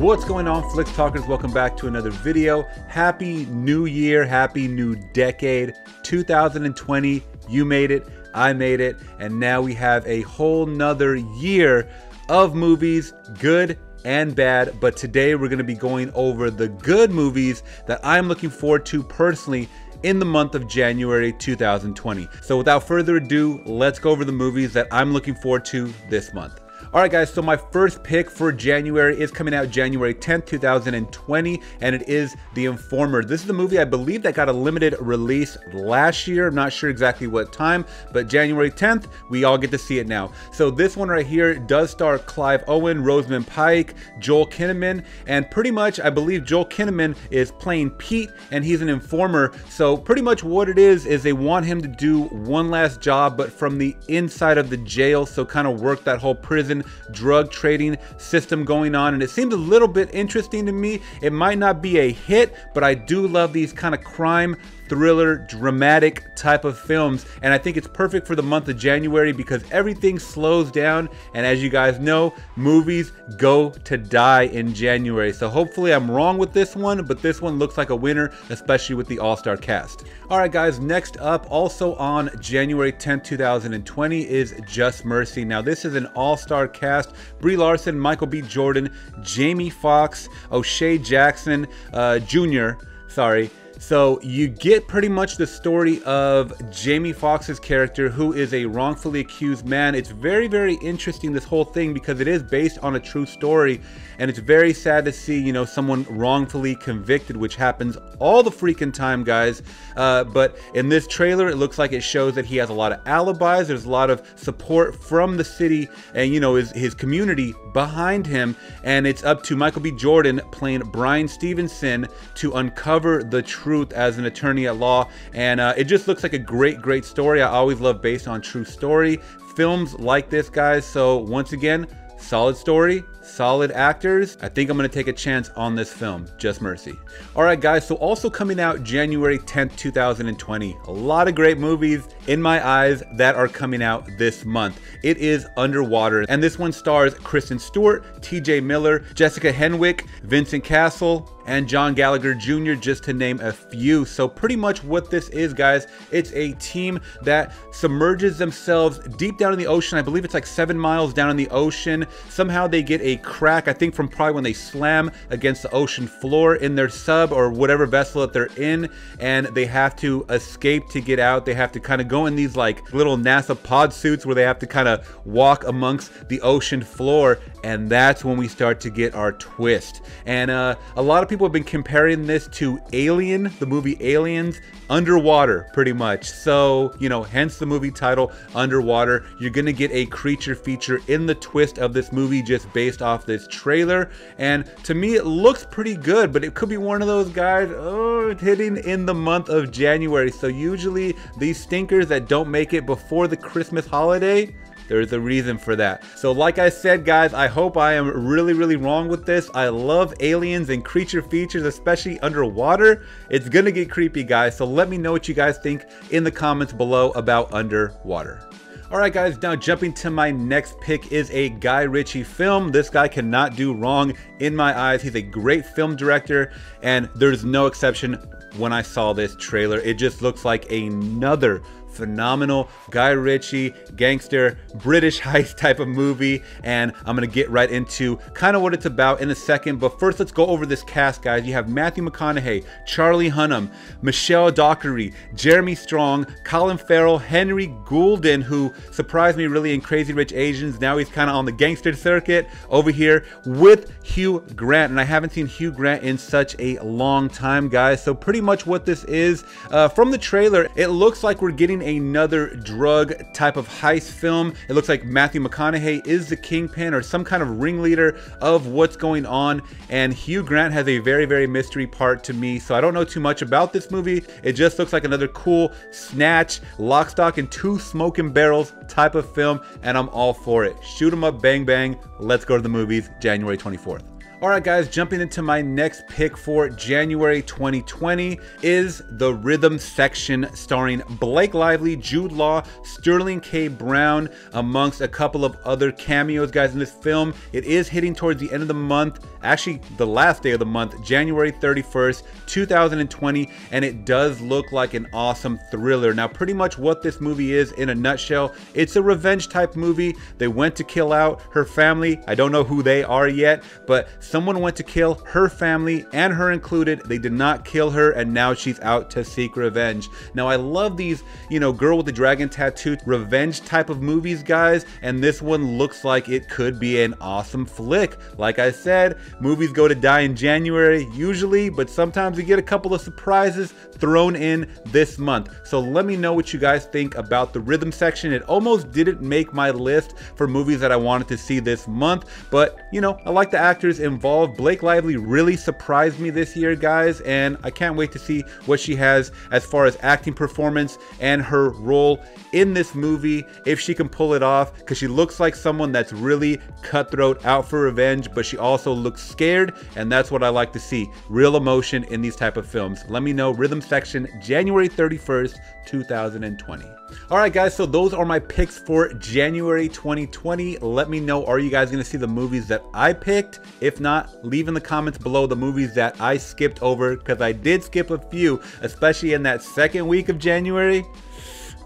[0.00, 1.26] What's going on, Flix Talkers?
[1.26, 2.62] Welcome back to another video.
[2.88, 5.74] Happy New Year, happy new decade,
[6.04, 7.22] 2020.
[7.50, 11.86] You made it, I made it, and now we have a whole nother year
[12.30, 14.80] of movies, good and bad.
[14.80, 18.86] But today we're going to be going over the good movies that I'm looking forward
[18.86, 19.68] to personally
[20.02, 22.26] in the month of January 2020.
[22.40, 26.32] So without further ado, let's go over the movies that I'm looking forward to this
[26.32, 26.58] month.
[26.92, 31.62] All right, guys, so my first pick for January is coming out January 10th, 2020,
[31.82, 33.22] and it is The Informer.
[33.22, 36.48] This is a movie I believe that got a limited release last year.
[36.48, 40.08] I'm not sure exactly what time, but January 10th, we all get to see it
[40.08, 40.32] now.
[40.50, 45.70] So this one right here does star Clive Owen, Rosamund Pike, Joel Kinnaman, and pretty
[45.70, 49.52] much I believe Joel Kinnaman is playing Pete, and he's an informer.
[49.68, 53.36] So pretty much what it is, is they want him to do one last job,
[53.36, 56.79] but from the inside of the jail, so kind of work that whole prison
[57.10, 59.14] drug trading system going on.
[59.14, 61.00] And it seems a little bit interesting to me.
[61.22, 64.56] It might not be a hit, but I do love these kind of crime
[64.90, 67.24] thriller, dramatic type of films.
[67.42, 71.08] And I think it's perfect for the month of January because everything slows down.
[71.32, 75.32] And as you guys know, movies go to die in January.
[75.32, 78.96] So hopefully I'm wrong with this one, but this one looks like a winner, especially
[78.96, 80.04] with the all-star cast.
[80.28, 85.44] All right, guys, next up, also on January 10th, 2020 is Just Mercy.
[85.44, 87.14] Now, this is an all-star cast.
[87.38, 88.42] Brie Larson, Michael B.
[88.42, 92.70] Jordan, Jamie Foxx, O'Shea Jackson uh, Jr.,
[93.06, 93.50] sorry,
[93.80, 99.20] so you get pretty much the story of Jamie Foxx's character, who is a wrongfully
[99.20, 99.94] accused man.
[99.94, 103.80] It's very, very interesting, this whole thing, because it is based on a true story.
[104.18, 108.50] And it's very sad to see, you know, someone wrongfully convicted, which happens all the
[108.50, 109.62] freaking time, guys.
[109.96, 112.92] Uh, but in this trailer, it looks like it shows that he has a lot
[112.92, 113.68] of alibis.
[113.68, 118.26] There's a lot of support from the city and, you know, his, his community behind
[118.26, 118.56] him.
[118.84, 119.90] And it's up to Michael B.
[119.90, 125.08] Jordan playing Bryan Stevenson to uncover the truth as an attorney at law.
[125.34, 127.42] And uh, it just looks like a great, great story.
[127.42, 129.20] I always love based on true story
[129.54, 130.84] films like this, guys.
[130.84, 131.86] So once again,
[132.18, 134.36] solid story, solid actors.
[134.42, 136.98] I think I'm gonna take a chance on this film, Just Mercy.
[137.36, 140.76] All right, guys, so also coming out January 10th, 2020.
[140.86, 144.80] A lot of great movies in my eyes that are coming out this month.
[145.02, 151.28] It is Underwater, and this one stars Kristen Stewart, TJ Miller, Jessica Henwick, Vincent Cassel,
[151.46, 154.04] and John Gallagher Jr., just to name a few.
[154.04, 159.52] So, pretty much what this is, guys, it's a team that submerges themselves deep down
[159.52, 159.98] in the ocean.
[159.98, 162.06] I believe it's like seven miles down in the ocean.
[162.28, 166.06] Somehow they get a crack, I think from probably when they slam against the ocean
[166.06, 168.88] floor in their sub or whatever vessel that they're in,
[169.18, 171.46] and they have to escape to get out.
[171.46, 174.42] They have to kind of go in these like little NASA pod suits where they
[174.42, 178.90] have to kind of walk amongst the ocean floor, and that's when we start to
[178.90, 180.02] get our twist.
[180.26, 184.60] And uh, a lot of people have been comparing this to Alien, the movie Aliens,
[184.88, 186.28] underwater, pretty much.
[186.28, 189.24] So, you know, hence the movie title, Underwater.
[189.38, 193.26] You're gonna get a creature feature in the twist of this movie just based off
[193.26, 194.10] this trailer.
[194.38, 197.68] And to me, it looks pretty good, but it could be one of those guys,
[197.70, 200.30] oh, hitting in the month of January.
[200.30, 204.54] So usually these stinkers that don't make it before the Christmas holiday,
[204.90, 206.02] there's a reason for that.
[206.16, 209.48] So like I said, guys, I hope I am really, really wrong with this.
[209.54, 213.06] I love aliens and creature features, especially underwater.
[213.30, 214.56] It's gonna get creepy, guys.
[214.56, 218.49] So let me know what you guys think in the comments below about underwater.
[218.90, 222.72] Alright guys, now jumping to my next pick is a Guy Ritchie film.
[222.72, 225.00] This guy cannot do wrong in my eyes.
[225.00, 226.50] He's a great film director
[226.82, 228.14] and there's no exception
[228.56, 229.78] when I saw this trailer.
[229.78, 236.92] It just looks like another phenomenal Guy Ritchie gangster British heist type of movie and
[237.04, 240.18] I'm gonna get right into kind of what it's about in a second but first
[240.18, 241.46] let's go over this cast guys.
[241.46, 243.70] You have Matthew McConaughey Charlie Hunnam
[244.02, 250.32] Michelle Dockery Jeremy Strong Colin Farrell Henry Golding who surprised me really in Crazy Rich
[250.32, 250.80] Asians.
[250.80, 255.04] Now he's kind of on the gangster circuit over here with Hugh Grant and I
[255.04, 258.02] haven't seen Hugh Grant in such a long time guys.
[258.02, 261.79] So pretty much what this is uh, from the trailer it looks like we're getting
[261.82, 264.54] another drug type of heist film.
[264.68, 268.96] It looks like Matthew McConaughey is the kingpin or some kind of ringleader of what's
[268.96, 269.62] going on.
[269.88, 272.58] And Hugh Grant has a very, very mystery part to me.
[272.58, 274.24] So I don't know too much about this movie.
[274.42, 279.32] It just looks like another cool snatch, lock, stock, and two smoking barrels type of
[279.32, 279.60] film.
[279.82, 280.76] And I'm all for it.
[280.84, 281.98] Shoot 'em up, bang, bang.
[282.18, 284.09] Let's go to the movies January 24th.
[284.42, 290.48] All right, guys, jumping into my next pick for January 2020 is The Rhythm Section,
[290.54, 293.68] starring Blake Lively, Jude Law, Sterling K.
[293.68, 297.34] Brown, amongst a couple of other cameos, guys, in this film.
[297.52, 300.64] It is hitting towards the end of the month, actually, the last day of the
[300.64, 306.14] month, January 31st, 2020, and it does look like an awesome thriller.
[306.14, 310.16] Now, pretty much what this movie is in a nutshell, it's a revenge type movie.
[310.38, 312.18] They went to kill out her family.
[312.26, 316.32] I don't know who they are yet, but Someone went to kill her family and
[316.32, 317.00] her included.
[317.00, 320.08] They did not kill her and now she's out to seek revenge.
[320.34, 324.44] Now I love these, you know, girl with the dragon tattoo revenge type of movies,
[324.44, 328.18] guys, and this one looks like it could be an awesome flick.
[328.38, 332.62] Like I said, movies go to die in January usually, but sometimes you get a
[332.62, 335.50] couple of surprises thrown in this month.
[335.64, 338.32] So let me know what you guys think about the rhythm section.
[338.32, 342.30] It almost didn't make my list for movies that I wanted to see this month,
[342.52, 344.54] but you know, I like the actors involved involved.
[344.54, 348.78] Blake Lively really surprised me this year, guys, and I can't wait to see what
[348.78, 352.22] she has as far as acting performance and her role
[352.52, 356.12] in this movie, if she can pull it off, because she looks like someone that's
[356.12, 360.74] really cutthroat, out for revenge, but she also looks scared, and that's what I like
[360.74, 361.08] to see.
[361.30, 363.06] Real emotion in these type of films.
[363.08, 365.56] Let me know, Rhythm Section, January 31st,
[365.86, 366.99] 2020.
[367.30, 370.78] All right, guys, so those are my picks for January 2020.
[370.78, 373.60] Let me know, are you guys gonna see the movies that I picked?
[373.80, 377.52] If not, leave in the comments below the movies that I skipped over, because I
[377.52, 381.04] did skip a few, especially in that second week of January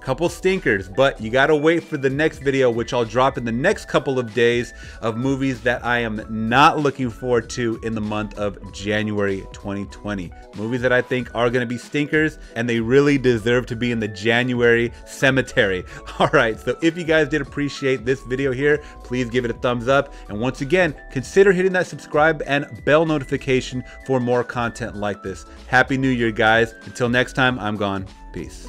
[0.05, 3.53] couple stinkers, but you gotta wait for the next video, which I'll drop in the
[3.53, 8.01] next couple of days of movies that I am not looking forward to in the
[8.03, 10.31] month of January 2020.
[10.57, 13.99] Movies that I think are gonna be stinkers and they really deserve to be in
[13.99, 15.85] the January cemetery.
[16.19, 19.55] All right, so if you guys did appreciate this video here, please give it a
[19.55, 20.13] thumbs up.
[20.29, 25.47] And once again, consider hitting that subscribe and bell notification for more content like this.
[25.67, 26.75] Happy New Year, guys.
[26.85, 28.07] Until next time, I'm gone.
[28.33, 28.69] Peace.